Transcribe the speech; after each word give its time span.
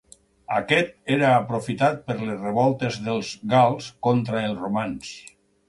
Aquest 0.59 0.95
era 1.15 1.27
aprofitat 1.41 1.99
per 2.09 2.17
les 2.23 2.41
revoltes 2.47 2.99
dels 3.11 3.31
gals 3.55 3.93
contra 4.09 4.45
els 4.51 4.67
romans. 4.67 5.17